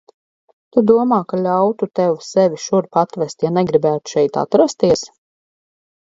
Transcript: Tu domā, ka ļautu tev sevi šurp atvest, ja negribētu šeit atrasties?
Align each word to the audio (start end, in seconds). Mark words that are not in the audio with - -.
Tu 0.75 0.81
domā, 0.91 1.17
ka 1.33 1.39
ļautu 1.41 1.87
tev 1.99 2.15
sevi 2.27 2.59
šurp 2.63 2.99
atvest, 3.01 3.45
ja 3.47 3.51
negribētu 3.59 4.13
šeit 4.15 4.41
atrasties? 4.45 5.05